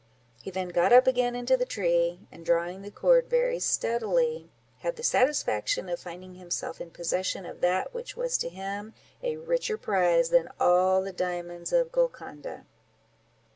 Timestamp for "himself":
6.33-6.81